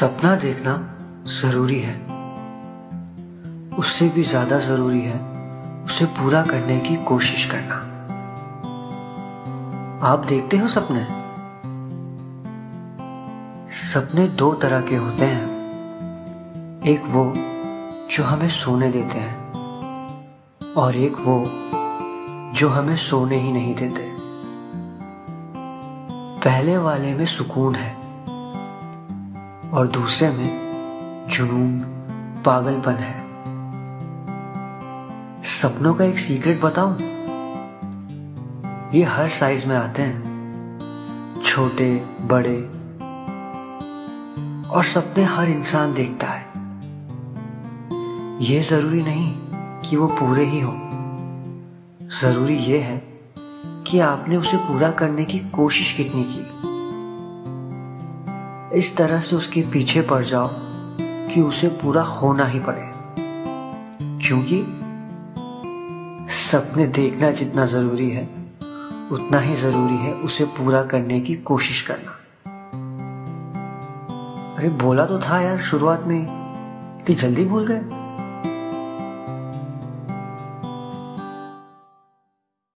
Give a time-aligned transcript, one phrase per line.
[0.00, 0.72] सपना देखना
[1.26, 1.94] ज़रूरी है।
[3.78, 5.18] उससे भी ज़्यादा ज़रूरी है
[5.84, 7.74] उसे पूरा करने की कोशिश करना।
[10.08, 11.04] आप देखते हो सपने?
[13.70, 17.32] सपने दो तरह के होते हैं। एक वो
[18.16, 21.44] जो हमें सोने देते हैं और एक वो
[22.52, 24.10] जो हमें सोने ही नहीं देते।
[26.44, 28.05] पहले वाले में सुकून है।
[29.72, 30.66] और दूसरे में
[31.30, 31.80] जुनून,
[32.44, 33.26] पागलपन है।
[35.42, 36.98] सपनों का एक सीक्रेट बताऊँ?
[38.94, 40.36] ये हर साइज़ में आते हैं।
[41.44, 42.56] छोटे, बड़े।
[44.70, 46.46] और सपने हर इंसान देखता है।
[48.44, 49.34] ये ज़रूरी नहीं
[49.82, 50.74] कि वो पूरे ही हो।
[52.20, 52.98] ज़रूरी ये है
[53.86, 56.55] कि आपने उसे पूरा करने की कोशिश कितनी की।
[58.74, 60.48] इस तरह से उसके पीछे पड़ जाओ
[61.00, 62.92] कि उसे पूरा होना ही पड़े।
[64.00, 64.66] क्योंकि
[66.34, 68.24] सपने देखना जितना ज़रूरी है,
[69.12, 72.10] उतना ही ज़रूरी है उसे पूरा करने की कोशिश करना।
[74.58, 76.26] अरे बोला तो था यार शुरुआत में
[77.06, 78.05] कि जल्दी भूल गए?